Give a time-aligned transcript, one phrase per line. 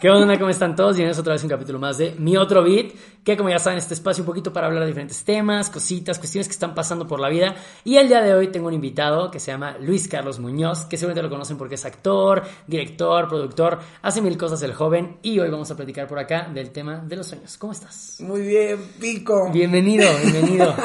[0.00, 0.38] ¿Qué onda?
[0.38, 0.94] ¿Cómo están todos?
[0.94, 2.92] Bienvenidos otra vez a un capítulo más de Mi Otro Beat,
[3.24, 6.46] que como ya saben, este espacio un poquito para hablar de diferentes temas, cositas, cuestiones
[6.46, 7.56] que están pasando por la vida.
[7.82, 10.96] Y el día de hoy tengo un invitado que se llama Luis Carlos Muñoz, que
[10.96, 15.16] seguramente lo conocen porque es actor, director, productor, hace mil cosas el joven.
[15.22, 17.58] Y hoy vamos a platicar por acá del tema de los sueños.
[17.58, 18.20] ¿Cómo estás?
[18.20, 19.50] Muy bien, Pico.
[19.52, 20.76] Bienvenido, bienvenido.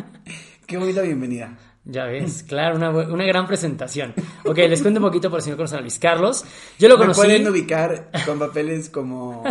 [0.66, 1.54] Qué bonita bienvenida.
[1.86, 4.12] Ya ves, claro, una, una gran presentación.
[4.44, 6.44] Ok, les cuento un poquito por si no conocen a Luis Carlos.
[6.78, 9.44] Yo lo Me conocí pueden ubicar con papeles como...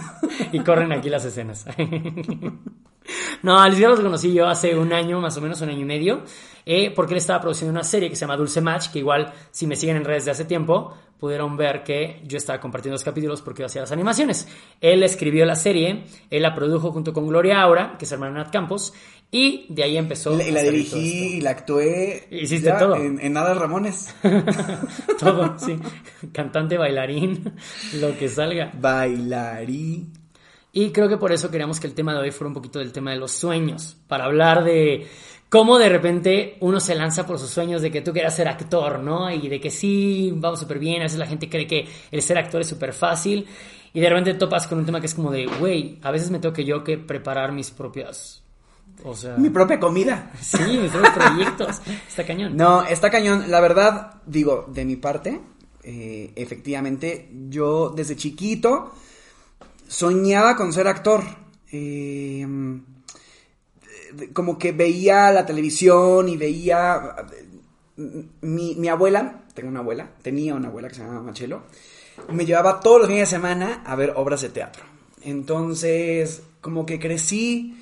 [0.52, 1.66] y corren aquí las escenas.
[3.42, 5.84] no, a Luis lo conocí yo hace un año, más o menos un año y
[5.84, 6.22] medio,
[6.64, 9.66] eh, porque él estaba produciendo una serie que se llama Dulce Match, que igual, si
[9.66, 13.42] me siguen en redes de hace tiempo, pudieron ver que yo estaba compartiendo los capítulos
[13.42, 14.48] porque yo hacía las animaciones.
[14.80, 18.38] Él escribió la serie, él la produjo junto con Gloria Aura, que es hermana de
[18.38, 18.92] Nat Campos,
[19.30, 20.34] y de ahí empezó.
[20.34, 22.26] Y la a salir todo dirigí y la actué.
[22.30, 22.96] Hiciste ya todo.
[22.96, 24.14] En, en Nada Ramones.
[25.18, 25.78] Todo, sí.
[26.32, 27.54] Cantante, bailarín,
[28.00, 28.72] lo que salga.
[28.78, 30.08] Bailarí.
[30.72, 32.92] Y creo que por eso queríamos que el tema de hoy fuera un poquito del
[32.92, 35.06] tema de los sueños, para hablar de
[35.50, 39.00] cómo de repente uno se lanza por sus sueños de que tú quieras ser actor,
[39.00, 39.30] ¿no?
[39.30, 42.38] Y de que sí, vamos súper bien, a veces la gente cree que el ser
[42.38, 43.46] actor es súper fácil
[43.92, 46.38] y de repente topas con un tema que es como de, güey, a veces me
[46.38, 48.42] tengo que yo que preparar mis propias...
[49.04, 49.36] O sea...
[49.36, 50.32] Mi propia comida.
[50.40, 51.80] Sí, mis propios proyectos.
[52.08, 52.56] Está cañón.
[52.56, 53.50] No, está cañón.
[53.50, 55.38] La verdad, digo, de mi parte,
[55.82, 58.92] eh, efectivamente, yo desde chiquito
[59.92, 61.22] soñaba con ser actor.
[61.70, 62.46] Eh,
[64.32, 67.14] como que veía la televisión y veía...
[68.40, 71.62] Mi, mi abuela, tengo una abuela, tenía una abuela que se llamaba Machelo,
[72.30, 74.82] me llevaba todos los fines de semana a ver obras de teatro.
[75.22, 77.76] Entonces, como que crecí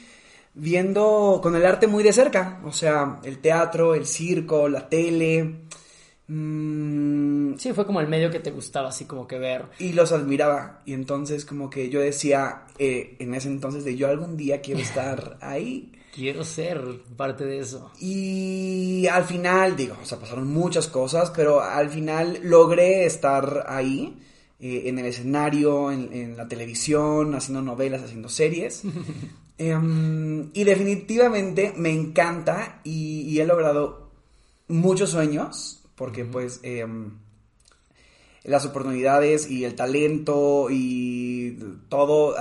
[0.53, 5.63] viendo con el arte muy de cerca, o sea, el teatro, el circo, la tele,
[6.31, 9.67] mm, Sí, fue como el medio que te gustaba, así como que ver.
[9.79, 10.81] y los admiraba.
[10.87, 14.81] Y entonces como que yo decía eh, en ese entonces de yo algún día quiero
[14.81, 15.93] estar ahí.
[16.15, 16.81] Quiero ser
[17.17, 17.91] parte de eso.
[18.01, 24.19] Y al final, digo, o sea, pasaron muchas cosas, pero al final logré estar ahí,
[24.59, 28.83] eh, en el escenario, en, en la televisión, haciendo novelas, haciendo series.
[29.63, 34.09] Em, y definitivamente me encanta y, y he logrado
[34.69, 37.11] muchos sueños, porque pues em,
[38.43, 41.59] las oportunidades y el talento y
[41.91, 42.35] todo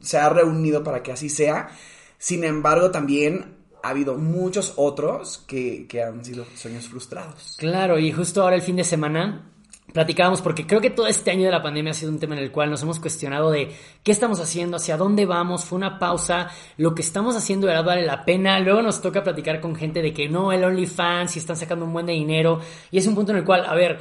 [0.00, 1.70] se ha reunido para que así sea.
[2.18, 7.56] Sin embargo, también ha habido muchos otros que, que han sido sueños frustrados.
[7.58, 9.50] Claro, y justo ahora el fin de semana
[9.96, 12.42] platicábamos, porque creo que todo este año de la pandemia ha sido un tema en
[12.42, 13.70] el cual nos hemos cuestionado de
[14.02, 18.04] qué estamos haciendo, hacia dónde vamos, fue una pausa, lo que estamos haciendo era vale
[18.04, 21.56] la pena, luego nos toca platicar con gente de que no, el OnlyFans y están
[21.56, 23.98] sacando un buen de dinero, y es un punto en el cual, a ver,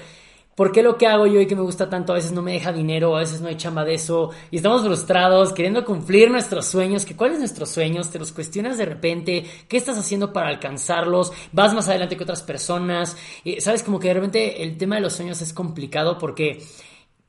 [0.56, 2.54] ¿Por qué lo que hago yo y que me gusta tanto a veces no me
[2.54, 4.30] deja dinero, a veces no hay chamba de eso?
[4.52, 7.04] Y estamos frustrados, queriendo cumplir nuestros sueños.
[7.04, 8.10] que ¿Cuáles nuestros sueños?
[8.10, 9.46] Te los cuestionas de repente.
[9.68, 11.34] ¿Qué estás haciendo para alcanzarlos?
[11.52, 13.18] ¿Vas más adelante que otras personas?
[13.44, 13.84] Y, ¿Sabes?
[13.84, 16.64] Como que de repente el tema de los sueños es complicado porque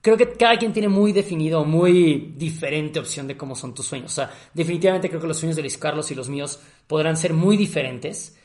[0.00, 4.12] creo que cada quien tiene muy definido, muy diferente opción de cómo son tus sueños.
[4.12, 7.32] O sea, definitivamente creo que los sueños de Luis Carlos y los míos podrán ser
[7.32, 8.38] muy diferentes.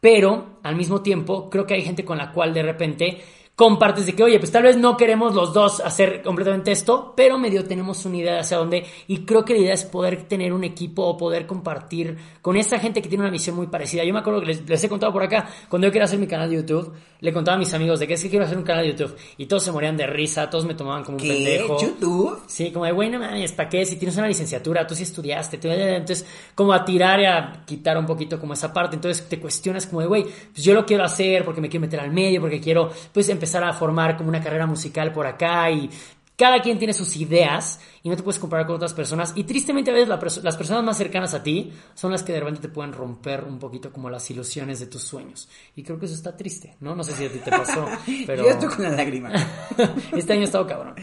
[0.00, 3.22] Pero al mismo tiempo, creo que hay gente con la cual de repente
[3.56, 7.38] compartes de que, oye, pues tal vez no queremos los dos hacer completamente esto, pero
[7.38, 8.84] medio tenemos una idea de hacia dónde.
[9.08, 12.78] Y creo que la idea es poder tener un equipo o poder compartir con esta
[12.78, 14.04] gente que tiene una visión muy parecida.
[14.04, 16.26] Yo me acuerdo que les, les he contado por acá, cuando yo quería hacer mi
[16.26, 18.64] canal de YouTube, le contaba a mis amigos de que es que quiero hacer un
[18.64, 19.16] canal de YouTube.
[19.38, 21.30] Y todos se morían de risa, todos me tomaban como un ¿Qué?
[21.30, 21.80] pendejo.
[21.80, 22.38] ¿YouTube?
[22.46, 23.86] Sí, como de, güey, no mames, ¿para qué?
[23.86, 25.56] Si tienes una licenciatura, tú sí estudiaste.
[25.56, 28.96] tú- Entonces, como a tirar y a quitar un poquito como esa parte.
[28.96, 32.00] Entonces, te cuestionas como de, güey, pues yo lo quiero hacer porque me quiero meter
[32.00, 35.90] al medio, porque quiero, pues, empezar a formar como una carrera musical por acá y...
[36.38, 39.32] Cada quien tiene sus ideas y no te puedes comparar con otras personas.
[39.36, 42.34] Y tristemente a veces la perso- las personas más cercanas a ti son las que
[42.34, 45.48] de repente te pueden romper un poquito como las ilusiones de tus sueños.
[45.76, 46.94] Y creo que eso está triste, ¿no?
[46.94, 47.86] No sé si a ti te pasó,
[48.26, 49.32] pero Yo estoy con la lágrima.
[50.14, 50.94] este año ha estado cabrón.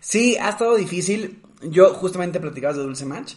[0.00, 1.40] Sí, ha estado difícil.
[1.62, 3.34] Yo justamente platicabas de Dulce Match.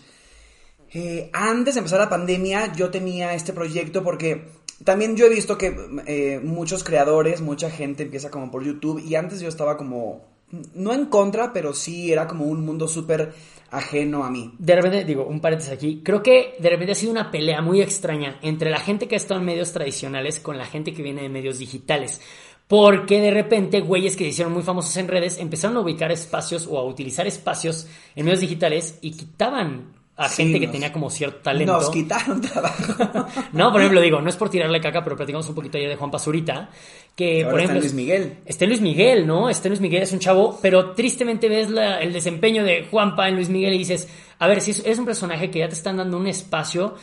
[0.95, 4.47] Eh, antes de empezar la pandemia, yo tenía este proyecto porque
[4.83, 5.75] también yo he visto que
[6.05, 10.25] eh, muchos creadores, mucha gente empieza como por YouTube y antes yo estaba como,
[10.73, 13.33] no en contra, pero sí era como un mundo súper
[13.71, 14.53] ajeno a mí.
[14.57, 17.81] de repente, digo, un paréntesis aquí, creo que de repente ha sido una pelea muy
[17.81, 21.23] extraña entre la gente que ha estado en medios tradicionales con la gente que viene
[21.23, 22.21] de medios digitales.
[22.67, 26.67] Porque de repente, güeyes que se hicieron muy famosos en redes empezaron a ubicar espacios
[26.67, 30.93] o a utilizar espacios en medios digitales y quitaban a Sí, gente que nos- tenía
[30.93, 31.73] como cierto talento.
[31.73, 33.25] Nos quitaron trabajo.
[33.53, 35.95] No, por ejemplo, digo, no es por tirarle caca, pero platicamos un poquito ayer de
[35.97, 36.69] Juan Pazurita,
[37.15, 37.81] que Ahora por está ejemplo...
[37.81, 38.37] Luis Miguel.
[38.45, 39.49] Está en Luis Miguel, ¿no?
[39.49, 43.27] Está en Luis Miguel, es un chavo, pero tristemente ves la- el desempeño de Juanpa
[43.27, 44.07] en Luis Miguel y dices,
[44.39, 46.95] a ver, si es, es un personaje que ya te están dando un espacio,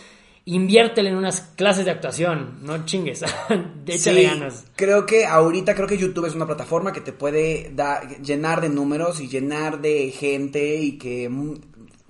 [0.44, 3.22] inviértele en unas clases de actuación, no chingues,
[3.86, 4.64] échale Sí, ganas.
[4.74, 8.68] Creo que ahorita creo que YouTube es una plataforma que te puede da- llenar de
[8.68, 11.28] números y llenar de gente y que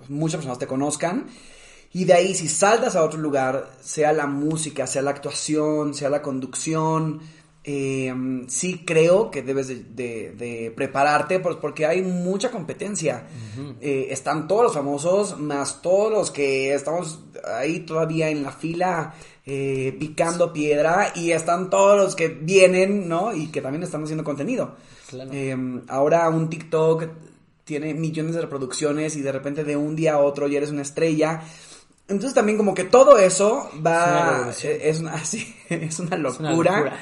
[0.09, 1.27] mu- muchas personas te conozcan.
[1.93, 6.09] Y de ahí, si saltas a otro lugar, sea la música, sea la actuación, sea
[6.09, 7.21] la conducción,
[7.65, 8.13] eh,
[8.47, 13.27] sí creo que debes de, de- de prepararte por- porque hay mucha competencia.
[13.79, 19.13] Eh, están todos los famosos, más todos los que estamos ahí todavía en la fila
[19.45, 23.35] eh, picando piedra y están todos los que vienen, ¿no?
[23.35, 24.75] Y que también están haciendo contenido.
[25.09, 25.29] Claro.
[25.89, 27.03] Ahora un TikTok
[27.63, 30.81] tiene millones de reproducciones y de repente de un día a otro ya eres una
[30.81, 31.41] estrella.
[32.07, 34.51] Entonces también como que todo eso va...
[34.63, 36.49] Es una, sí, es una Es locura.
[36.53, 36.99] una locura.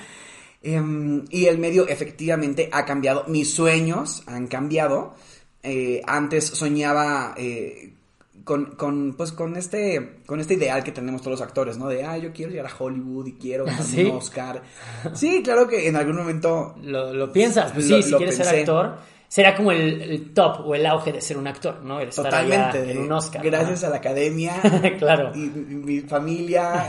[0.63, 3.25] Em, y el medio efectivamente ha cambiado.
[3.27, 5.15] Mis sueños han cambiado.
[5.63, 7.93] Eh, antes soñaba eh,
[8.43, 11.87] con, con, pues, con, este, con este ideal que tenemos todos los actores, ¿no?
[11.87, 14.03] De, ah, yo quiero llegar a Hollywood y quiero ganar ¿Sí?
[14.03, 14.61] un Oscar.
[15.15, 16.75] Sí, claro que en algún momento...
[16.83, 18.97] Lo, lo piensas, pues Lo- sí, si lo quieres ser actor,
[19.31, 22.01] será como el, el top o el auge de ser un actor, ¿no?
[22.01, 22.91] El estar allá Totalmente.
[22.91, 23.41] en un Oscar.
[23.41, 24.61] Gracias a la academia.
[24.99, 25.31] Claro.
[25.33, 26.85] Y, y mi familia.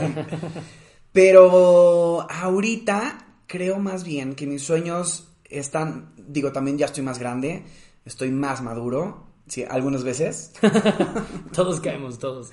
[1.13, 6.11] Pero ahorita creo más bien que mis sueños están.
[6.17, 7.63] Digo, también ya estoy más grande.
[8.03, 9.25] Estoy más maduro.
[9.47, 10.51] Sí, algunas veces.
[11.53, 12.51] Todos caemos, todos.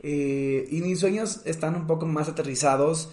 [0.00, 3.10] Eh, y mis sueños están un poco más aterrizados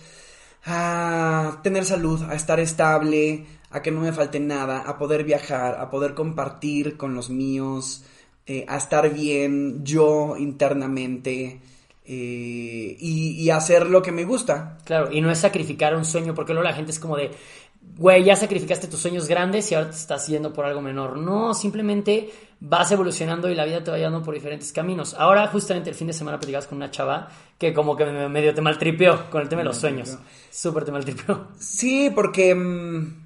[0.65, 5.75] a tener salud, a estar estable, a que no me falte nada, a poder viajar,
[5.79, 8.05] a poder compartir con los míos,
[8.45, 11.59] eh, a estar bien yo internamente
[12.05, 14.77] eh, y, y hacer lo que me gusta.
[14.85, 17.31] Claro, y no es sacrificar un sueño, porque luego la gente es como de,
[17.97, 21.17] güey, ya sacrificaste tus sueños grandes y ahora te estás yendo por algo menor.
[21.17, 22.29] No, simplemente
[22.59, 25.13] vas evolucionando y la vida te va llevando por diferentes caminos.
[25.17, 28.53] Ahora, justamente el fin de semana platicabas con una chava que como que me- medio
[28.53, 30.17] te maltripeó con el tema de los sueños.
[30.51, 31.47] Súper te maltripeó.
[31.59, 32.53] Sí, porque...
[32.53, 33.22] mm,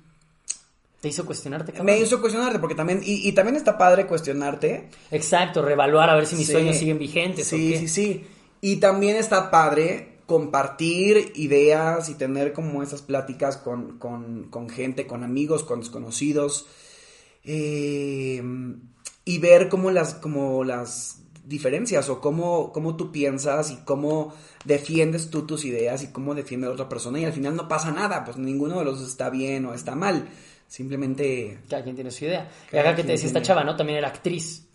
[1.02, 1.86] Te hizo cuestionarte, cabrón.
[1.86, 6.26] me hizo cuestionarte, porque también, y, y también está padre cuestionarte, Exacto, reevaluar a ver
[6.26, 6.54] si mis Sí.
[6.54, 7.80] sueños siguen vigentes o Sí, qué.
[7.80, 8.28] sí, sí.
[8.62, 15.06] Y también está padre compartir ideas y tener como esas pláticas con, con- con gente,
[15.08, 16.66] con amigos, con desconocidos.
[17.50, 18.42] eh,
[19.24, 24.34] y ver cómo las, como las diferencias o cómo, cómo tú piensas y cómo
[24.66, 27.92] defiendes tú tus ideas y cómo defiende la otra persona y al final no pasa
[27.92, 30.28] nada, pues ninguno de los está bien o está mal.
[30.68, 32.50] Simplemente Cada quien tiene su idea.
[32.72, 33.76] Y acá que te decía esta chava, ¿no?
[33.76, 34.68] También era actriz.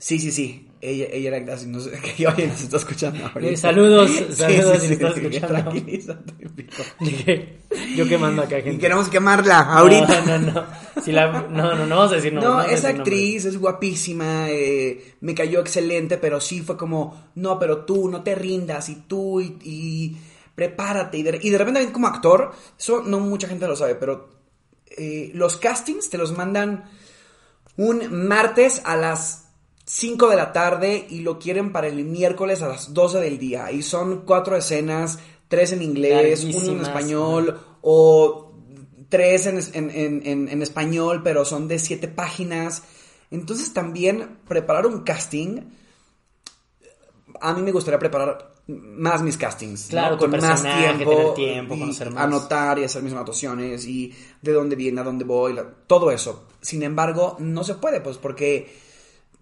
[0.00, 0.68] Sí, sí, sí.
[0.80, 1.68] Ella, ella era gracias.
[1.68, 3.52] No sé, que oye, nos está escuchando ahorita.
[3.52, 5.72] Eh, saludos, Sí, saludos sí, si sí, estás sí, escuchando.
[7.96, 8.74] yo quemando acá, gente.
[8.74, 10.24] Y queremos quemarla ahorita.
[10.24, 10.66] No, no, no.
[11.02, 15.16] Si la, no, no, no vamos a decir No, a es actriz, es guapísima, eh,
[15.20, 19.40] me cayó excelente, pero sí fue como, no, pero tú no te rindas y tú
[19.40, 20.16] y, y
[20.54, 21.18] prepárate.
[21.18, 24.37] Y de, y de repente como actor, eso no mucha gente lo sabe, pero
[24.98, 26.84] eh, los castings te los mandan
[27.76, 29.44] un martes a las
[29.86, 33.70] 5 de la tarde y lo quieren para el miércoles a las 12 del día.
[33.72, 35.18] Y son cuatro escenas,
[35.48, 38.52] tres en inglés, uno en español o
[39.08, 42.82] tres en- en- en- en español, pero son de siete páginas.
[43.30, 45.60] Entonces también preparar un casting,
[47.40, 49.90] a mí me gustaría preparar más mis castings, ¿no?
[49.90, 52.24] Claro, tu con más tiempo, tener tiempo, y conocer más.
[52.24, 56.44] anotar y hacer mis anotaciones y de dónde viene, a dónde voy, la- todo eso.
[56.60, 58.76] Sin embargo, no se puede, pues porque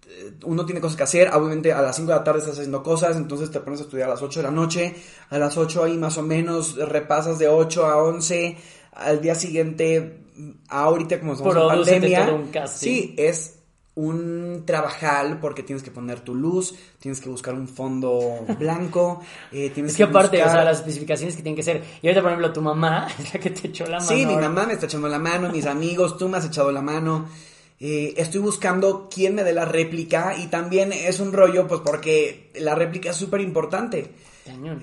[0.09, 2.81] eh, uno tiene cosas que hacer, obviamente a las 5 de la tarde estás haciendo
[2.81, 4.95] cosas, entonces te pones a estudiar a las 8 de la noche,
[5.29, 8.55] a las 8 ahí más o menos repasas de 8 a 11,
[8.93, 10.21] al día siguiente,
[10.69, 12.87] ahorita como estamos en pandemia, todo un casting.
[12.87, 13.56] sí, es
[13.97, 18.19] un trabajal porque tienes que poner tu luz, tienes que buscar un fondo
[18.59, 21.83] blanco, eh, tienes Es que aparte, buscar- o sea, las especificaciones que tienen que ser.
[22.01, 24.07] Y ahorita, por ejemplo, tu mamá es la que te echó la mano.
[24.07, 26.81] Sí, mi mamá me está echando la mano, mis amigos, tú me has echado la
[26.81, 27.27] mano.
[27.79, 32.49] Eh, estoy buscando quién me dé la réplica y también es un rollo, pues porque
[32.55, 34.11] la réplica es súper importante.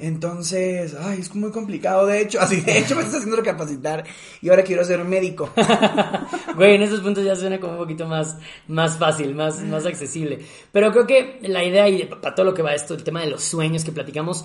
[0.00, 2.40] Entonces, ay, es muy complicado, de hecho.
[2.42, 4.04] Así, de hecho, me estás haciendo recapacitar
[4.40, 5.50] y ahora quiero ser médico.
[6.54, 8.36] Güey, en esos puntos ya suena como un poquito más,
[8.68, 10.38] más fácil, más, más accesible.
[10.70, 13.30] Pero creo que la idea y para todo lo que va esto, el tema de
[13.30, 14.44] los sueños que platicamos,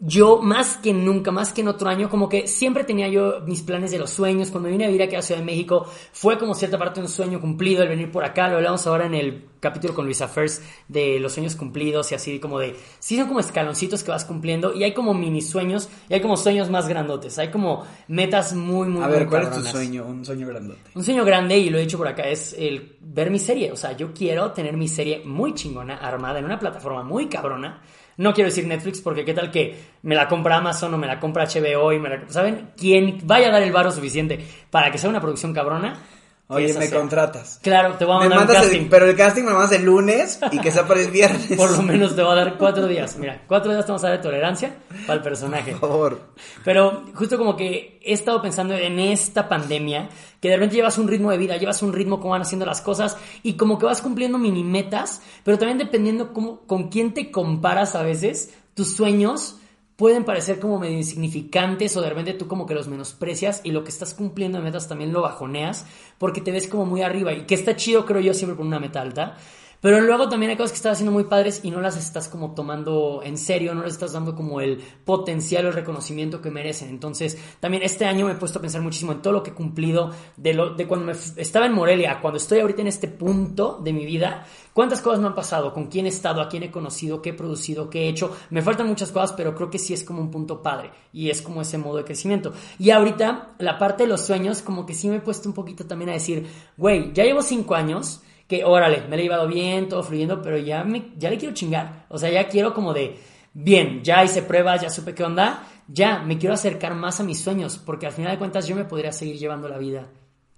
[0.00, 3.62] yo más que nunca, más que en otro año, como que siempre tenía yo mis
[3.62, 4.50] planes de los sueños.
[4.50, 7.12] Cuando vine a vivir aquí a Ciudad de México, fue como cierta parte de un
[7.12, 8.48] sueño cumplido el venir por acá.
[8.48, 12.38] Lo hablamos ahora en el capítulo con Luisa First de los sueños cumplidos y así
[12.38, 16.14] como de, sí son como escaloncitos que vas cumpliendo y hay como mini sueños y
[16.14, 17.36] hay como sueños más grandotes.
[17.40, 20.06] Hay como metas muy, muy, A ver, muy ¿cuál es tu sueño?
[20.06, 20.80] Un sueño grandote.
[20.94, 23.72] Un sueño grande, y lo he dicho por acá, es el ver mi serie.
[23.72, 27.82] O sea, yo quiero tener mi serie muy chingona, armada en una plataforma muy cabrona.
[28.18, 31.20] No quiero decir Netflix porque qué tal que me la compra Amazon o me la
[31.20, 32.28] compra HBO y me la...
[32.28, 32.70] ¿Saben?
[32.76, 36.02] Quien vaya a dar el varo suficiente para que sea una producción cabrona.
[36.50, 36.98] Oye, me sea.
[36.98, 37.60] contratas.
[37.62, 38.88] Claro, te voy a Me mandar un mandas el- casting.
[38.90, 41.46] pero el casting me lo mandas el lunes y que sea para el viernes.
[41.58, 43.16] Por lo menos te va a dar cuatro días.
[43.18, 44.76] Mira, cuatro días te vamos a dar de tolerancia
[45.06, 45.72] para el personaje.
[45.72, 46.20] Por favor.
[46.64, 50.08] Pero justo como que he estado pensando en esta pandemia,
[50.40, 52.80] que de repente llevas un ritmo de vida, llevas un ritmo cómo van haciendo las
[52.80, 57.30] cosas y como que vas cumpliendo mini metas, pero también dependiendo cómo, con quién te
[57.30, 59.56] comparas a veces, tus sueños
[59.98, 63.82] pueden parecer como medio insignificantes o de repente tú como que los menosprecias y lo
[63.82, 65.86] que estás cumpliendo de metas también lo bajoneas
[66.18, 68.78] porque te ves como muy arriba y que está chido creo yo siempre por una
[68.78, 69.36] meta alta.
[69.80, 72.52] Pero luego también hay cosas que estás haciendo muy padres y no las estás como
[72.54, 76.88] tomando en serio, no les estás dando como el potencial o el reconocimiento que merecen.
[76.88, 79.54] Entonces, también este año me he puesto a pensar muchísimo en todo lo que he
[79.54, 83.78] cumplido, de, lo, de cuando me estaba en Morelia, cuando estoy ahorita en este punto
[83.82, 86.72] de mi vida, cuántas cosas me han pasado, con quién he estado, a quién he
[86.72, 88.36] conocido, qué he producido, qué he hecho.
[88.50, 91.40] Me faltan muchas cosas, pero creo que sí es como un punto padre y es
[91.40, 92.52] como ese modo de crecimiento.
[92.80, 95.86] Y ahorita, la parte de los sueños, como que sí me he puesto un poquito
[95.86, 99.88] también a decir, güey, ya llevo cinco años que órale, me lo he llevado bien,
[99.88, 102.06] todo fluyendo, pero ya, me, ya le quiero chingar.
[102.08, 103.16] O sea, ya quiero como de,
[103.52, 107.40] bien, ya hice pruebas, ya supe qué onda, ya me quiero acercar más a mis
[107.40, 110.08] sueños, porque al final de cuentas yo me podría seguir llevando la vida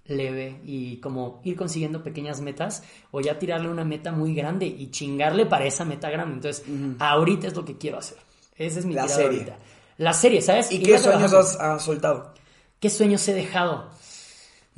[0.07, 4.91] leve y como ir consiguiendo pequeñas metas o ya tirarle una meta muy grande y
[4.91, 6.35] chingarle para esa meta grande.
[6.35, 6.65] Entonces,
[6.99, 8.19] ahorita es lo que quiero hacer.
[8.57, 9.39] Ese es mi La tirada serie.
[9.39, 9.59] ahorita.
[9.99, 10.73] La serie, ¿sabes?
[10.73, 12.35] ¿Y qué sueños has soltado?
[12.79, 13.91] ¿Qué sueños he dejado?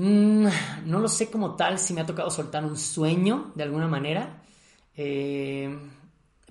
[0.02, 0.48] Mm,
[0.86, 4.42] no lo sé como tal, si me ha tocado soltar un sueño de alguna manera.
[4.96, 5.78] Eh,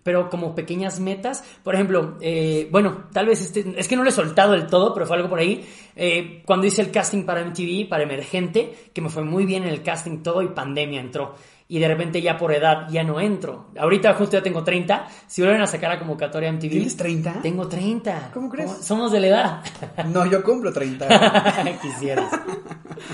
[0.04, 1.44] pero como pequeñas metas.
[1.62, 4.94] Por ejemplo, eh, bueno, tal vez este, es que no lo he soltado del todo,
[4.94, 5.68] pero fue algo por ahí.
[5.98, 9.70] Eh, cuando hice el casting para MTV, para Emergente, que me fue muy bien en
[9.70, 11.36] el casting todo y pandemia entró.
[11.74, 13.70] Y de repente ya por edad ya no entro.
[13.80, 15.08] Ahorita justo ya tengo 30.
[15.26, 16.70] Si vuelven a sacar a convocatoria MTV.
[16.70, 17.36] ¿Tienes 30?
[17.42, 18.32] Tengo 30.
[18.34, 18.70] ¿Cómo crees?
[18.82, 19.64] Somos de la edad.
[20.12, 21.78] No, yo cumplo 30.
[21.82, 22.30] Quisieras.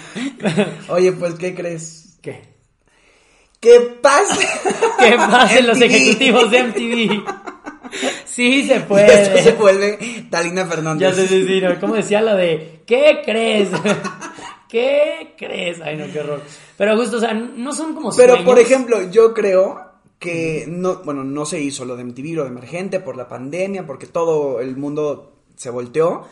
[0.89, 2.17] Oye, pues, ¿qué crees?
[2.19, 2.55] ¿Qué?
[3.59, 4.41] ¿Qué pasa?
[4.97, 5.83] ¿Qué pasen los MTV.
[5.85, 7.23] ejecutivos de MTV?
[8.25, 9.43] Sí se Y esto puede.
[9.43, 11.09] se vuelve Talina Fernández.
[11.09, 13.69] Ya sé, sí, sí, no, ¿cómo decía lo de ¿qué crees?
[14.69, 15.79] ¿Qué crees?
[15.81, 16.41] Ay, no, qué horror.
[16.77, 18.45] Pero justo, o sea, no son como Pero, sueños.
[18.45, 19.81] por ejemplo, yo creo
[20.19, 23.85] que no, bueno, no se hizo lo de MTV, lo de Emergente por la pandemia,
[23.85, 26.25] porque todo el mundo se volteó.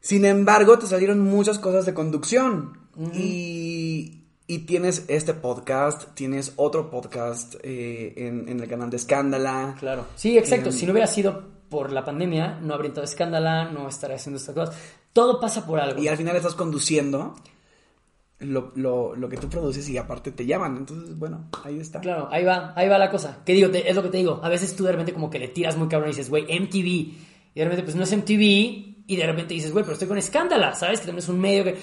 [0.00, 2.78] Sin embargo, te salieron muchas cosas de conducción.
[3.14, 9.76] y, y tienes este podcast, tienes otro podcast eh, en, en el canal de Escándala.
[9.80, 10.06] Claro.
[10.16, 10.68] Sí, exacto.
[10.68, 14.38] Eh, si no hubiera sido por la pandemia, no habría entrado escándala, no estaría haciendo
[14.38, 14.76] estas cosas.
[15.14, 16.02] Todo pasa por algo.
[16.02, 17.34] Y al final estás conduciendo
[18.40, 20.76] lo, lo, lo que tú produces y aparte te llaman.
[20.76, 22.00] Entonces, bueno, ahí está.
[22.00, 23.38] Claro, ahí va, ahí va la cosa.
[23.46, 24.40] Que digo, Te- es lo que te digo.
[24.42, 26.86] A veces tú de repente como que le tiras muy cabrón y dices, güey, MTV.
[26.86, 27.14] Y
[27.54, 28.94] de repente, pues no es MTV.
[29.06, 31.00] Y de repente dices, güey, pero estoy con escándala, ¿sabes?
[31.00, 31.78] Que también es un medio que.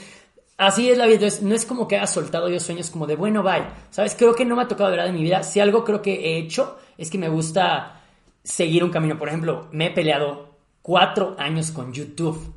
[0.58, 1.16] Así es la vida.
[1.16, 3.64] Entonces, no es como que haya soltado yo sueños como de, bueno, bye.
[3.90, 4.14] ¿Sabes?
[4.16, 5.42] Creo que no me ha tocado de verdad en mi vida.
[5.44, 8.02] Si algo creo que he hecho es que me gusta
[8.44, 9.18] seguir un camino.
[9.18, 12.54] Por ejemplo, me he peleado cuatro años con YouTube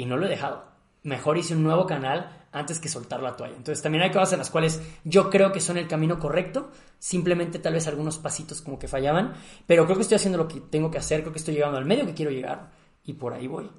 [0.00, 0.64] y no lo he dejado.
[1.02, 3.54] Mejor hice un nuevo canal antes que soltar la toalla.
[3.54, 7.58] Entonces también hay cosas en las cuales yo creo que son el camino correcto, simplemente
[7.58, 9.34] tal vez algunos pasitos como que fallaban,
[9.66, 11.84] pero creo que estoy haciendo lo que tengo que hacer, creo que estoy llegando al
[11.84, 12.70] medio que quiero llegar
[13.04, 13.70] y por ahí voy.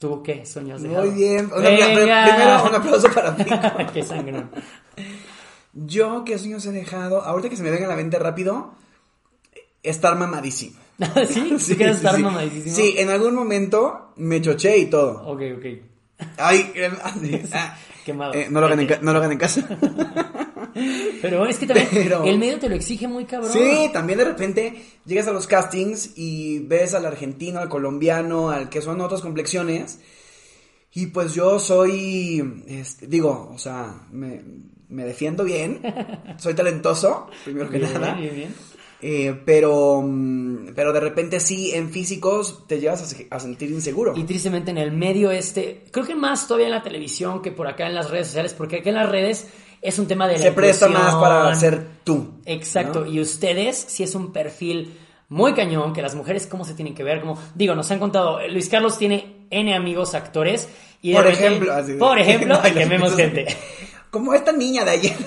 [0.00, 1.48] ¿Tú qué sueños Muy bien.
[1.48, 3.44] Primero, un aplauso para ti.
[3.94, 4.50] qué sangrón.
[5.72, 7.22] Yo, ¿qué sueños he dejado?
[7.22, 8.74] Ahorita que se me venga a la mente rápido,
[9.84, 10.81] estar mamadísimo.
[11.28, 11.54] ¿Sí?
[11.58, 12.74] ¿Sí quieres estar mamadísimo?
[12.74, 15.22] Sí, en algún momento me choché y todo.
[15.26, 15.64] Ok, ok.
[16.36, 16.90] Ay, eh,
[17.52, 18.34] ah, Quemado.
[18.34, 19.66] eh, no, lo hagan en no lo hagan en casa.
[21.20, 23.52] Pero es que también Pero- el medio te lo exige muy cabrón.
[23.52, 28.68] Sí, también de repente llegas a los castings y ves al argentino, al colombiano, al
[28.68, 30.00] que son otras complexiones.
[30.94, 34.42] Y pues yo soy, este, digo, o sea, me,
[34.88, 35.80] me defiendo bien,
[36.38, 38.14] soy talentoso, primero que Bien, nada.
[38.14, 38.54] bien, bien.
[39.04, 43.70] Eh, pero, mm, pero de repente sí, en físicos te llevas a, se- a sentir
[43.70, 44.14] inseguro.
[44.16, 47.66] Y tristemente en el medio este, creo que más todavía en la televisión que por
[47.66, 49.48] acá en las redes sociales, porque acá en las redes
[49.82, 52.34] es un tema de la Se presta más para ser tú.
[52.46, 53.06] Exacto, ¿no?
[53.10, 54.96] y ustedes, si es un perfil
[55.28, 58.38] muy cañón, que las mujeres cómo se tienen que ver, como, digo, nos han contado,
[58.48, 60.68] Luis Carlos tiene N amigos actores
[61.00, 63.46] y Por repente- ejemplo, así por ejemplo, quememos gente.
[64.12, 65.16] Como esta niña de ayer.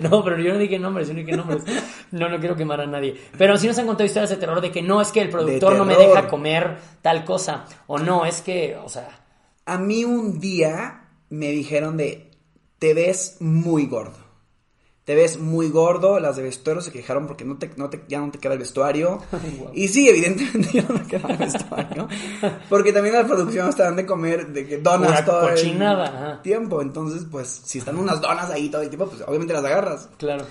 [0.00, 1.62] No, pero yo no dije nombres, yo no dije nombres.
[2.10, 3.14] No, no quiero quemar a nadie.
[3.38, 5.76] Pero sí nos han contado historias de terror de que no, es que el productor
[5.76, 7.66] no me deja comer tal cosa.
[7.86, 9.20] O no, es que, o sea,
[9.64, 12.32] A mí un día me dijeron de,
[12.80, 14.18] te ves muy gordo.
[15.10, 18.20] Te ves muy gordo, las de vestuario se quejaron porque no te, no te- ya
[18.20, 19.18] no te queda el vestuario.
[19.74, 22.06] Y sí, evidentemente ya no me queda el vestuario.
[22.68, 26.42] Porque también la producción nos dan de comer de que donas Pura todo cochinada, el
[26.42, 26.80] tiempo.
[26.80, 30.08] Entonces, pues, si están unas donas ahí todo el tiempo, pues obviamente las agarras.
[30.16, 30.44] claro.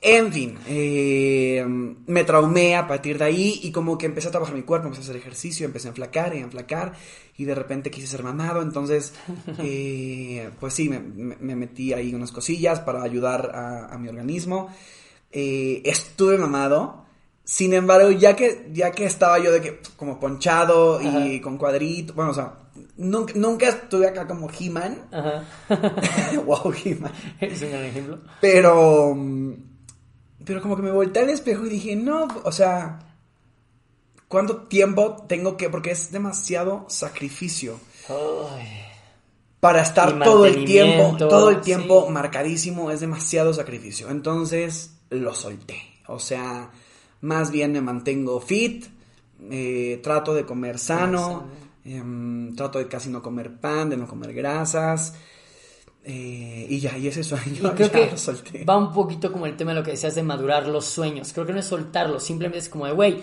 [0.00, 4.54] En fin, eh, me traumé a partir de ahí y como que empecé a trabajar
[4.54, 6.92] mi cuerpo, empecé a hacer ejercicio, empecé a enflacar y a enflacar
[7.36, 9.12] y de repente quise ser mamado, entonces
[9.58, 14.08] eh, pues sí, me, me- me metí ahí unas cosillas para ayudar a, a mi
[14.08, 14.68] organismo.
[15.32, 17.04] Eh, estuve mamado,
[17.42, 22.14] sin embargo, ya que, ya que estaba yo de que como ponchado y con cuadrito,
[22.14, 22.54] bueno, o sea,
[22.96, 25.08] nunca, nunca estuve acá como He-Man.
[25.10, 25.44] Ajá.
[26.46, 27.12] wow, He-Man.
[27.40, 28.18] Es un gran ejemplo.
[28.40, 29.16] Pero.
[30.48, 33.00] Pero como que me volteé al espejo y dije, no, o sea.
[34.28, 35.68] ¿Cuánto tiempo tengo que.?
[35.68, 37.78] Porque es demasiado sacrificio.
[38.08, 38.66] Ay.
[39.60, 42.12] Para Y estar todo el tiempo, todo el tiempo sí.
[42.12, 44.08] marcadísimo, es demasiado sacrificio.
[44.08, 45.82] Entonces lo solté.
[46.06, 46.70] O sea,
[47.20, 48.86] más bien me mantengo fit,
[49.50, 51.46] eh, trato de comer sano,
[51.84, 55.12] em, trato de casi no comer pan, de no comer grasas.
[56.04, 58.64] Eh, y ya, y ese sueño Y creo ya que lo solté.
[58.64, 61.32] va un poquito como el tema de lo que decías de madurar los sueños.
[61.32, 63.18] Creo que no es soltarlos, simplemente es como de, güey,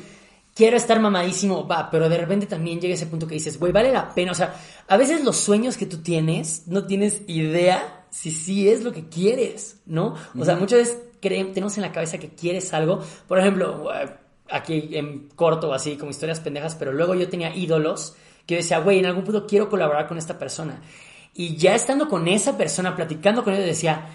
[0.53, 3.91] quiero estar mamadísimo, va, pero de repente también llega ese punto que dices, güey, vale
[3.91, 4.31] la pena.
[4.31, 4.55] O sea,
[4.87, 9.09] a veces los sueños que tú tienes, no tienes idea si sí es lo que
[9.09, 10.15] quieres, ¿no?
[10.39, 13.01] O sea, muchas veces creemos, tenemos en la cabeza que quieres algo.
[13.27, 14.09] Por ejemplo, eh,
[14.49, 18.15] aquí en corto así, como historias pendejas, pero luego yo tenía ídolos
[18.45, 20.81] que decía, güey, en algún punto quiero colaborar con esta persona.
[21.35, 24.07] Y ya estando con esa persona, platicando con ellos, decía,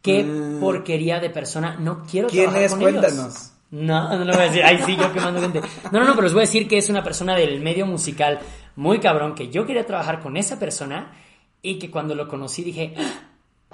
[0.00, 0.60] qué Mm.
[0.60, 2.70] porquería de persona, no quiero ¿Quién trabajar es?
[2.70, 3.18] con Cuéntanos.
[3.18, 3.52] ellos.
[3.70, 4.62] No, no lo voy a decir.
[4.64, 5.60] Ay, sí, yo quemando gente.
[5.92, 8.38] No, no, no, pero les voy a decir que es una persona del medio musical
[8.76, 11.12] muy cabrón, que yo quería trabajar con esa persona
[11.60, 13.24] y que cuando lo conocí dije, "Ah,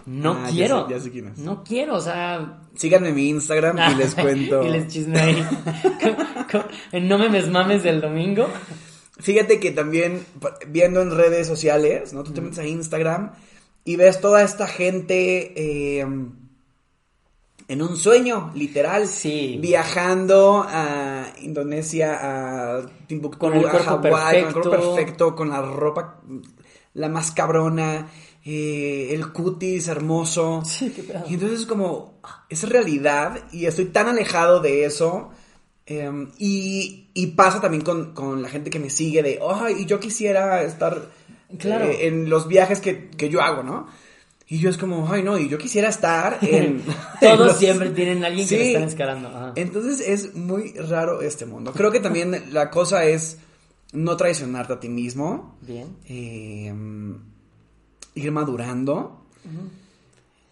[0.07, 0.89] no Ah, ya quiero.
[0.89, 1.39] sé- ya sé quién es.
[1.39, 2.59] No quiero, o sea.
[2.75, 4.65] Síganme en mi Instagram y les cuento.
[4.65, 5.47] y les chisme ahí.
[7.03, 8.49] No me mames del domingo.
[9.19, 10.25] Fíjate que también
[10.69, 12.25] viendo en redes sociales, ¿no?
[12.25, 13.33] Tú te metes a Instagram
[13.85, 15.53] y ves toda esta gente
[16.01, 16.07] eh,
[17.69, 19.07] en un sueño, literal.
[19.07, 19.59] Sí.
[19.61, 24.71] Viajando a Indonesia, a Timbuktu, Con el a Hawái, con el cuerpo perfecto.
[24.71, 26.21] perfecto, con la ropa
[26.95, 28.09] la más cabrona,
[28.45, 30.63] eh, el cutis hermoso.
[30.65, 31.25] Sí, qué pedo.
[31.29, 35.31] Y entonces es como, es realidad y estoy tan alejado de eso.
[35.87, 39.87] Eh, y, y pasa también con, con la gente que me sigue de, ay, y
[39.87, 41.11] yo quisiera estar
[41.59, 41.85] Claro.
[41.87, 43.87] eh, en los viajes que, que yo hago, ¿no?
[44.47, 46.83] Y yo es como, ay, no, y yo quisiera estar en...
[47.21, 49.29] en Todos los- siempre tienen a alguien que le están escalando.
[49.29, 49.53] Ajá.
[49.57, 51.73] Entonces es muy raro este mundo.
[51.73, 53.39] Creo que también la cosa es
[53.93, 55.57] no traicionarte a ti mismo.
[55.63, 55.97] Bien.
[56.09, 56.75] eh,
[58.17, 59.23] ir madurando.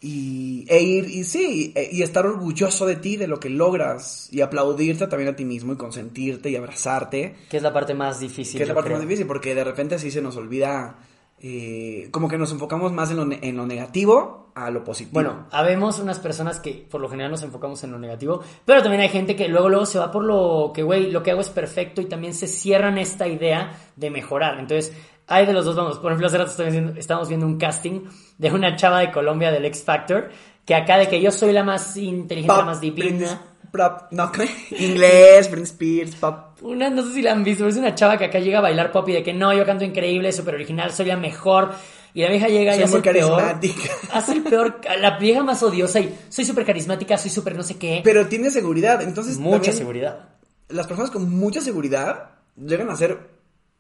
[0.04, 4.28] Y, e ir, y sí, e- y estar orgulloso de ti, de lo que logras,
[4.32, 8.18] y aplaudirte también a ti mismo, y consentirte y abrazarte, Que es la parte más
[8.18, 8.56] difícil.
[8.58, 8.98] que es la parte creo.
[8.98, 10.98] más difícil, porque de repente sí se nos olvida,
[11.40, 15.14] eh, como que nos enfocamos más en lo, en lo negativo a lo positivo.
[15.14, 19.00] Bueno, habemos unas personas que por lo general nos enfocamos en lo negativo, pero también
[19.02, 21.48] hay gente que luego luego se va por lo que, güey, lo que hago es
[21.48, 24.58] perfecto y también se cierran esta idea de mejorar.
[24.58, 24.92] Entonces,
[25.26, 25.98] hay de los dos vamos.
[25.98, 26.50] Por ejemplo, hace rato
[26.96, 28.02] estábamos viendo, un casting
[28.38, 30.30] de una chava de Colombia del X Factor,
[30.64, 33.40] que acá de que yo soy la más inteligente, la más divina.
[33.72, 34.30] pop- no,
[34.78, 36.58] inglés, Prince Spears, pop.
[36.62, 38.62] Una, no sé si la han visto, pero es una chava que acá llega a
[38.62, 41.72] bailar pop y de que no, yo canto increíble, súper original, soy la mejor.
[42.14, 43.36] Y la vieja llega y hace muy el peor.
[43.38, 43.90] carismática.
[44.12, 47.78] Hace el peor, la vieja más odiosa y soy súper carismática, soy súper no sé
[47.78, 48.02] qué.
[48.04, 50.28] Pero tiene seguridad, entonces Mucha seguridad.
[50.68, 53.18] las personas con mucha seguridad llegan a hacer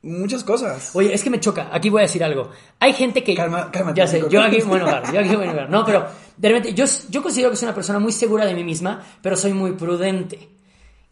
[0.02, 0.90] muchas cosas.
[0.94, 1.68] Oye, es que me choca.
[1.72, 2.50] Aquí voy a decir algo.
[2.80, 3.34] Hay gente que.
[3.34, 5.12] Calma- cálmate, Ya sé, yo aquí voy a enojar.
[5.12, 5.70] Yo aquí voy a enojar.
[5.70, 8.64] No, pero de repente, yo, yo considero que soy una persona muy segura de mí
[8.64, 10.48] misma, pero soy muy prudente.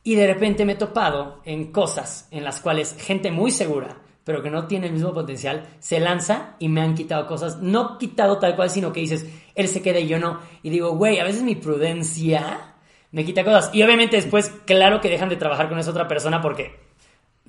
[0.02, 4.42] Y de repente me he topado en cosas en las cuales gente muy segura, pero
[4.42, 7.58] que no tiene el mismo potencial, se lanza y me han quitado cosas.
[7.60, 10.40] No quitado tal cual, sino que dices, él se queda y yo no.
[10.62, 12.74] Y digo, güey, a veces mi prudencia
[13.12, 13.70] me quita cosas.
[13.74, 16.78] Y obviamente después, claro que dejan de trabajar con esa otra persona porque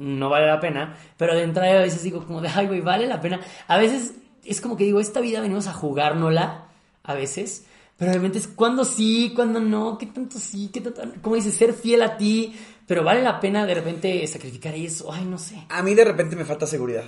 [0.01, 3.07] no vale la pena, pero de entrada a veces digo como de, ay, güey, vale
[3.07, 3.39] la pena.
[3.67, 6.65] A veces es como que digo, esta vida venimos a jugárnosla,
[7.03, 7.65] a veces,
[7.97, 11.03] pero realmente es cuando sí, cuando no, qué tanto sí, qué tanto...
[11.21, 12.55] Como dices, ser fiel a ti,
[12.87, 15.13] Pero vale la pena de repente sacrificar eso.
[15.13, 15.63] Ay, no sé.
[15.69, 17.05] A mí de repente me falta seguridad.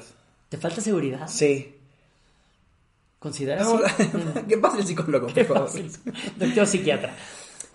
[0.50, 1.28] ¿Te falta seguridad?
[1.28, 1.76] Sí.
[3.18, 3.68] ¿Consideras?
[3.68, 3.82] No?
[4.48, 5.72] ¿Qué pasa el psicólogo, por favor?
[6.38, 7.16] Doctor psiquiatra.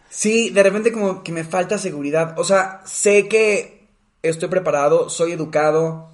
[0.09, 2.38] Sí, de repente como que me falta seguridad.
[2.38, 3.78] O sea, sé que
[4.22, 6.11] estoy preparado, soy educado.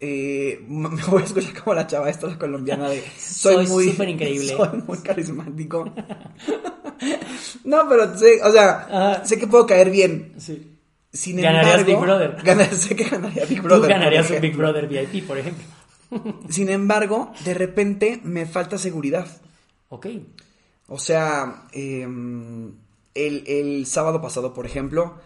[0.00, 3.02] eh, me voy a escuchar como la chava esta, la colombiana de...
[3.18, 4.54] Soy muy súper increíble.
[4.56, 5.92] Soy muy carismático.
[7.64, 9.24] no, pero sé, o sea, Ajá.
[9.24, 10.34] sé que puedo caer bien.
[10.38, 10.68] Sí.
[11.12, 12.36] Sin Ganarías embargo, Big Brother.
[12.42, 13.82] ganar- sé que ganaría Big Brother.
[13.82, 14.56] Tú ganarías un Big.
[14.56, 15.64] Brother VIP, por ejemplo.
[16.48, 19.26] Sin embargo, de repente me falta seguridad.
[19.90, 20.06] Ok.
[20.88, 22.02] O sea, eh,
[23.14, 25.18] el, el sábado pasado, por ejemplo,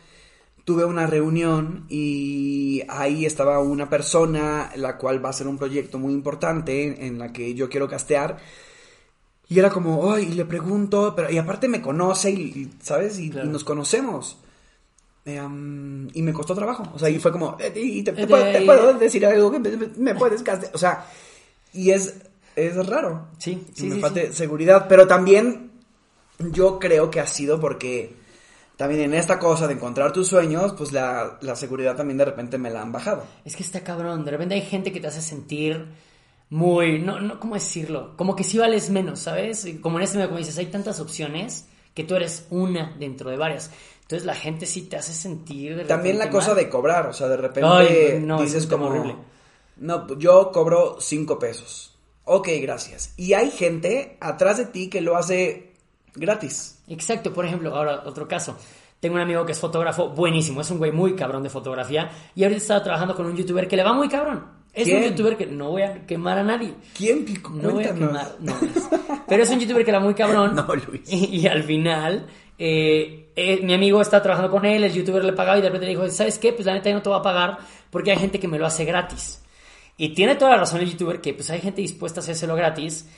[0.66, 5.98] tuve una reunión y ahí estaba una persona, la cual va a ser un proyecto
[5.98, 8.36] muy importante en la que yo quiero castear.
[9.48, 13.18] Y era como, ay, y le pregunto, pero y aparte me conoce, y, y, ¿sabes?
[13.20, 13.46] Y, Claro.
[13.48, 14.38] y nos conocemos.
[15.24, 16.82] Um, y me costó trabajo.
[16.94, 19.60] O sea, y fue como, eh, y te, te puedo, te puedo decir algo que
[19.60, 20.74] me, me puedes castear.
[20.74, 21.06] O sea,
[21.72, 22.16] y es,
[22.56, 24.32] es raro Sí, sí, me sí, falte sí.
[24.34, 25.70] seguridad, pero también
[26.38, 28.14] yo creo que ha sido porque
[28.76, 32.58] también en esta cosa de encontrar tus sueños, pues la, la seguridad también de repente
[32.58, 33.24] me la han bajado.
[33.44, 34.24] Es que está cabrón.
[34.24, 35.86] De repente hay gente que te hace sentir
[36.50, 36.98] muy.
[36.98, 38.16] No, no, ¿cómo decirlo?
[38.16, 39.66] Como que sí vales menos, ¿sabes?
[39.80, 43.36] Como en este medio, como dices, hay tantas opciones que tú eres una dentro de
[43.38, 43.70] varias.
[44.02, 45.74] Entonces la gente sí te hace sentir.
[45.76, 46.56] de También la cosa mal.
[46.56, 49.16] de cobrar, o sea, de repente Ay, no, es dices como, horrible.
[49.76, 51.96] no, pues, yo cobro cinco pesos.
[52.24, 53.14] Ok, gracias.
[53.16, 55.65] Y hay gente atrás de ti que lo hace
[56.16, 56.82] gratis.
[56.88, 58.56] Exacto, por ejemplo, ahora otro caso.
[59.00, 62.42] Tengo un amigo que es fotógrafo buenísimo, es un güey muy cabrón de fotografía y
[62.42, 64.44] ahorita estaba trabajando con un youtuber que le va muy cabrón.
[64.72, 65.02] Es ¿Quién?
[65.02, 66.74] un youtuber que no voy a quemar a nadie.
[66.96, 67.50] ¿Quién pico?
[67.54, 68.54] No voy a quemar, no.
[69.26, 70.54] Pero es un youtuber que era muy cabrón.
[70.54, 71.02] No, Luis.
[71.10, 72.26] Y, y al final,
[72.58, 75.86] eh, eh, mi amigo está trabajando con él, el youtuber le pagaba y de repente
[75.86, 76.52] le dijo, ¿sabes qué?
[76.52, 77.58] Pues la neta yo no te voy a pagar
[77.90, 79.42] porque hay gente que me lo hace gratis.
[79.98, 83.08] Y tiene toda la razón el youtuber que pues hay gente dispuesta a hacérselo gratis,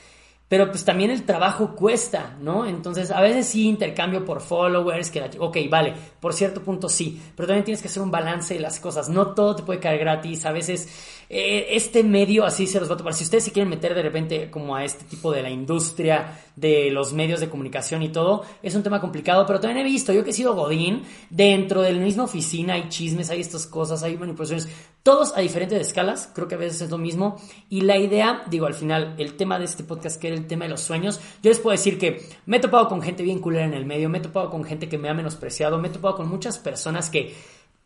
[0.49, 2.65] pero pues también el trabajo cuesta, ¿no?
[2.65, 7.47] Entonces a veces sí intercambio por followers, que ok, vale, por cierto punto sí, pero
[7.47, 10.45] también tienes que hacer un balance de las cosas, no todo te puede caer gratis,
[10.47, 10.89] a veces
[11.29, 13.13] eh, este medio así se los va a tomar.
[13.13, 16.91] Si ustedes se quieren meter de repente como a este tipo de la industria de
[16.91, 20.23] los medios de comunicación y todo, es un tema complicado, pero también he visto, yo
[20.23, 24.17] que he sido Godín, dentro de la misma oficina hay chismes, hay estas cosas, hay
[24.17, 24.67] manipulaciones,
[25.01, 27.37] todos a diferentes escalas, creo que a veces es lo mismo,
[27.69, 30.65] y la idea, digo, al final, el tema de este podcast, que era el tema
[30.65, 33.65] de los sueños, yo les puedo decir que me he topado con gente bien culera
[33.65, 36.15] en el medio, me he topado con gente que me ha menospreciado, me he topado
[36.15, 37.33] con muchas personas que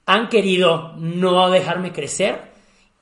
[0.06, 2.52] han querido no dejarme crecer,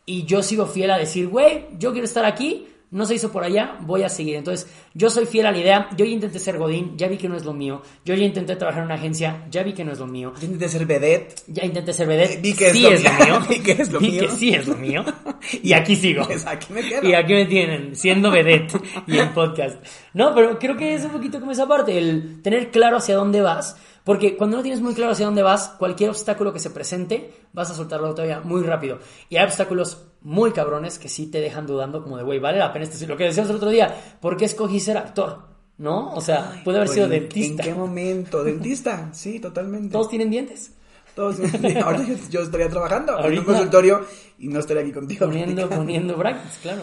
[0.05, 3.43] y yo sigo fiel a decir, güey, yo quiero estar aquí, no se hizo por
[3.43, 4.35] allá, voy a seguir.
[4.35, 7.29] Entonces, yo soy fiel a la idea, yo ya intenté ser Godín, ya vi que
[7.29, 9.91] no es lo mío, yo ya intenté trabajar en una agencia, ya vi que no
[9.93, 11.35] es lo mío, Tienes de ser vedette.
[11.47, 13.25] ya intenté ser vedette, Vi que sí es lo mío.
[13.25, 14.21] mío, Vi que es lo vi mío.
[14.21, 15.05] que sí es lo mío,
[15.63, 16.25] y aquí sigo.
[16.25, 17.07] Pues aquí me quedo.
[17.07, 18.73] Y aquí me tienen, siendo vedette
[19.07, 19.77] y en podcast.
[20.13, 23.41] No, pero creo que es un poquito como esa parte, el tener claro hacia dónde
[23.41, 23.77] vas.
[24.03, 27.69] Porque cuando no tienes muy claro hacia dónde vas, cualquier obstáculo que se presente, vas
[27.69, 28.97] a soltarlo todavía muy rápido.
[29.29, 32.71] Y hay obstáculos muy cabrones que sí te dejan dudando, como de, güey, vale la
[32.73, 33.07] pena este.
[33.07, 35.49] Lo que decíamos el otro día, ¿por qué escogí ser actor?
[35.77, 36.13] ¿No?
[36.13, 37.63] O sea, puede haber Pues, sido ¿en- dentista.
[37.63, 38.43] ¿En qué momento?
[38.43, 39.89] Dentista, sí, totalmente.
[39.91, 40.73] Todos tienen dientes.
[41.15, 41.37] Todos.
[41.83, 44.05] Ahora yo, yo estaría trabajando en un consultorio
[44.37, 45.25] y no estaría aquí contigo.
[45.25, 46.81] Poniendo, poniendo brackets, claro.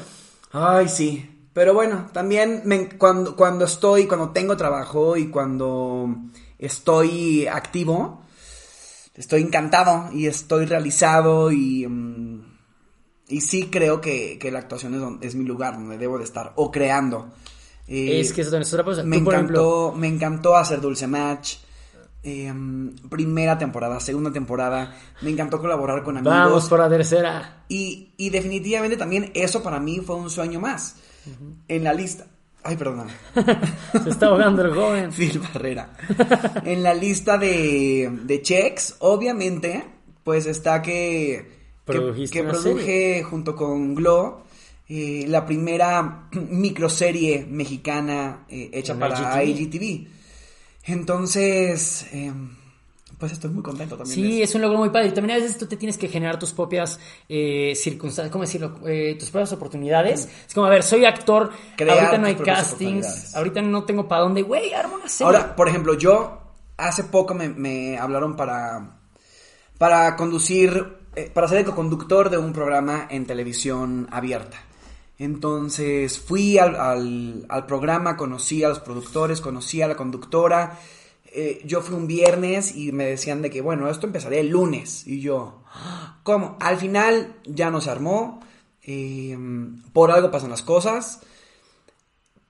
[0.52, 1.30] Ay, sí.
[1.52, 6.08] Pero bueno, también me- cuando, cuando estoy, cuando tengo trabajo y cuando
[6.58, 8.22] estoy activo,
[9.14, 12.47] estoy encantado y estoy realizado y, mm,
[13.28, 16.24] y sí creo que, que la actuación es, donde- es mi lugar donde debo de
[16.24, 17.30] estar o creando.
[17.86, 19.02] Eh, es que eso también es otra cosa.
[19.02, 21.56] me por ejemplo, encantó, me encantó hacer Dulce Match.
[22.22, 22.52] eh,
[23.08, 24.94] primera temporada, segunda temporada.
[25.22, 26.36] Me encantó colaborar con amigos.
[26.36, 27.62] vamos por la tercera.
[27.68, 30.96] Y, y definitivamente también eso para mí fue un sueño más.
[31.68, 32.26] En la lista.
[32.64, 33.06] Ay, perdón.
[34.04, 35.12] Se está ahogando el joven.
[35.16, 35.96] Phil Barrera.
[36.64, 39.84] En la lista de, de checks, obviamente,
[40.24, 41.57] pues está que,
[41.92, 44.42] que, Produjiste que produje junto con Glo
[44.88, 49.82] eh, la primera microserie mexicana eh, hecha En para IGTV.
[49.82, 50.08] IGTV.
[50.84, 52.32] Entonces, eh,
[53.18, 54.14] pues estoy muy contento también.
[54.14, 55.08] Sí, es un logro muy padre.
[55.08, 58.78] Y también a veces tú te tienes que generar tus propias eh, circunstancias, ¿cómo decirlo?
[58.86, 60.28] Eh, tus propias oportunidades.
[60.46, 64.22] Es como, a ver, soy actor, Crear ahorita no hay castings, ahorita no tengo para
[64.22, 65.26] dónde, güey, arma una serie.
[65.26, 66.38] Ahora, por ejemplo, yo
[66.76, 68.98] hace poco me, me hablaron para,
[69.78, 74.58] para conducir, eh, para ser el coconductor de un programa en televisión abierta.
[75.18, 76.76] Entonces fui al,
[77.48, 80.78] al, programa, conocí a los productores, conocí a la conductora.
[81.32, 85.06] eh, yo fui un viernes y me decían de que, bueno, esto empezaría el lunes.
[85.06, 85.62] Y yo,
[86.22, 86.56] ¿cómo?
[86.60, 88.40] Al final ya no se armó.
[88.82, 89.36] eh,
[89.92, 91.20] por algo pasan las cosas.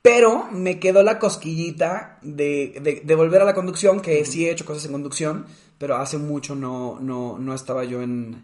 [0.09, 4.51] Pero me quedó la cosquillita de, de- de volver a la conducción, que sí he
[4.51, 5.47] hecho cosas en conducción,
[5.79, 8.43] pero hace mucho no, no, no estaba yo en,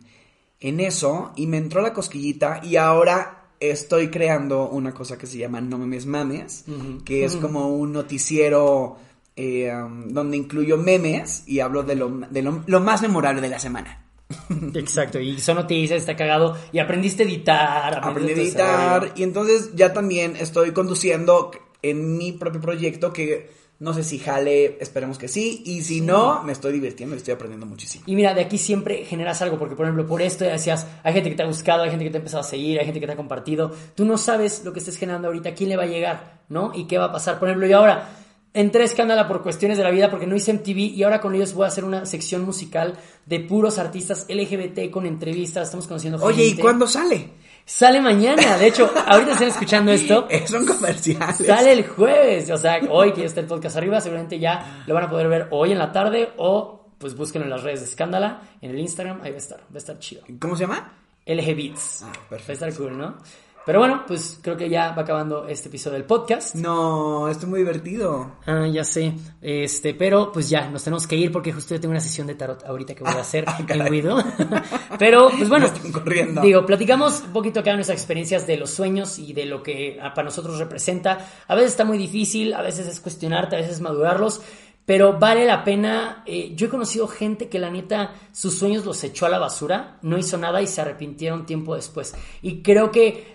[0.61, 1.33] en eso.
[1.37, 5.79] Y me entró la cosquillita y ahora estoy creando una cosa que se llama No
[5.79, 6.65] Memes Mames,
[7.05, 8.97] que es como un noticiero
[9.37, 13.49] eh, um, donde incluyo memes y hablo de, lo, de lo, lo más memorable de
[13.49, 14.04] la semana.
[14.75, 16.57] Exacto, y son noticias, está cagado.
[16.73, 21.51] Y aprendiste a editar, Aprendí a editar y entonces ya también estoy conduciendo
[21.83, 26.43] en mi propio proyecto que no sé si jale, esperemos que sí, y si no,
[26.45, 28.05] me estoy divirtiendo y estoy aprendiendo muchísimo.
[28.07, 31.13] Y mira, de aquí siempre generas algo, porque por ejemplo, por esto ya decías, hay
[31.13, 33.01] gente que te ha buscado, hay gente que te ha empezado a seguir, hay gente
[33.01, 33.73] que te ha compartido.
[33.95, 36.73] Tú no sabes lo que estés generando ahorita, quién le va a llegar, ¿no?
[36.75, 37.39] Y qué va a pasar.
[37.39, 38.09] Por ejemplo, yo ahora
[38.55, 41.35] entré a Escándala por cuestiones de la vida, porque no hice MTV, y ahora con
[41.35, 42.95] ellos voy a hacer una sección musical
[43.27, 46.33] de puros artistas LGBT con entrevistas, estamos conociendo gente.
[46.33, 47.31] Oye, ¿y cuándo sale?
[47.67, 50.27] Sale mañana, de hecho, ahorita están escuchando esto.
[50.31, 51.39] Eh, Son comerciales.
[51.47, 54.95] Sale el jueves, o sea, hoy que ya está el podcast arriba, seguramente ya lo
[54.95, 57.87] van a poder ver hoy en la tarde o pues búsquenlo en las redes de
[57.87, 60.23] Escándala, en el Instagram, ahí va a estar, va a estar chido.
[60.39, 60.93] ¿Cómo se llama?
[61.27, 62.03] LG Beats.
[62.03, 62.53] Ah, Va a perfecto.
[62.67, 63.17] estar cool, ¿no?
[63.67, 66.55] Pero bueno, pues creo que ya va acabando este episodio del podcast.
[66.55, 68.33] No, estoy muy divertido.
[68.45, 69.15] Ah, ya sé.
[69.41, 72.35] Este, pero pues ya, nos tenemos que ir porque justo yo tengo una sesión de
[72.35, 73.91] tarot ahorita que voy a hacer ah, en caray.
[73.91, 74.23] Widow.
[74.99, 75.67] pero, pues bueno.
[75.93, 76.43] Corriendo.
[76.43, 79.99] Digo, platicamos un poquito acá de nuestras experiencias de los sueños y de lo que
[79.99, 81.27] ah, para nosotros representa.
[81.49, 84.43] A veces está muy difícil, a veces es cuestionarte, a veces es madurarlos.
[84.87, 86.23] Pero vale la pena.
[86.27, 89.99] eh, yo he conocido gente que la neta sus sueños los echó a la basura,
[90.03, 92.15] no hizo nada y se arrepintieron tiempo después.
[92.43, 93.34] Y creo que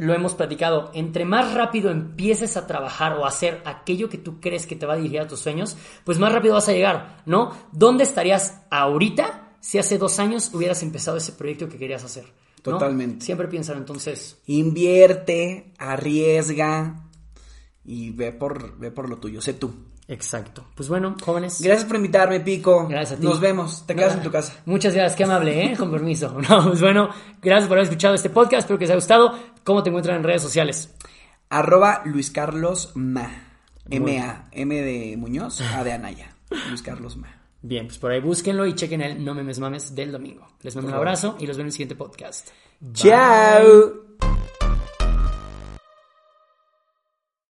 [0.00, 4.40] lo hemos platicado, entre más rápido empieces a trabajar o a hacer aquello que tú
[4.40, 7.22] crees que te va a dirigir a tus sueños, pues más rápido vas a llegar,
[7.26, 7.52] ¿no?
[7.70, 12.24] ¿Dónde estarías ahorita si hace dos años hubieras empezado ese proyecto que querías hacer?
[12.24, 12.72] ¿no?
[12.72, 13.24] Totalmente.
[13.24, 14.38] Siempre piensan entonces.
[14.46, 17.08] Invierte, arriesga
[17.84, 19.70] y ve por, ve por lo tuyo, sé tú.
[20.10, 20.66] Exacto.
[20.74, 21.62] Pues bueno, jóvenes.
[21.62, 22.88] Gracias por invitarme, Pico.
[22.88, 23.26] Gracias a ti.
[23.26, 23.86] Nos vemos.
[23.86, 24.60] Te quedas en tu casa.
[24.66, 25.76] Muchas gracias, qué amable, ¿eh?
[25.76, 26.36] Con permiso.
[26.50, 29.38] No, pues bueno, gracias por haber escuchado este podcast, espero que les haya gustado.
[29.62, 30.92] ¿Cómo te encuentran en redes sociales?
[31.48, 33.30] Arroba Luis Carlos Ma.
[33.88, 34.48] M-A.
[34.50, 36.34] M de Muñoz, A de Anaya.
[36.68, 37.28] Luis Carlos Ma.
[37.62, 40.48] Bien, pues por ahí búsquenlo y chequen el No Memes Mames del domingo.
[40.62, 42.48] Les mando un abrazo y los veo en el siguiente podcast.
[42.80, 42.92] Bye.
[42.94, 44.59] Chao.